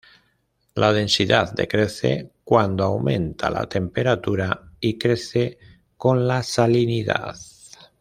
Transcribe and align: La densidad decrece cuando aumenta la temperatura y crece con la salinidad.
La 0.73 0.93
densidad 0.93 1.53
decrece 1.53 2.31
cuando 2.43 2.83
aumenta 2.83 3.51
la 3.51 3.69
temperatura 3.69 4.71
y 4.79 4.97
crece 4.97 5.59
con 5.95 6.25
la 6.27 6.41
salinidad. 6.41 7.37